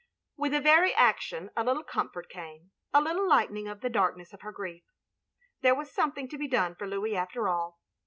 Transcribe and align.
With 0.35 0.53
the 0.53 0.61
very 0.61 0.95
action 0.95 1.51
a 1.55 1.63
little 1.63 1.83
comfort 1.83 2.27
came; 2.27 2.71
a 2.91 2.99
little 2.99 3.29
lightening 3.29 3.67
of 3.67 3.81
the 3.81 3.87
darkness 3.91 4.33
of 4.33 4.41
her 4.41 4.51
grief. 4.51 4.81
There 5.61 5.75
was 5.75 5.91
something 5.93 6.27
to 6.29 6.39
be 6.39 6.47
done 6.47 6.73
for 6.73 6.87
Louis 6.87 7.15
after 7.15 7.47
all. 7.47 7.79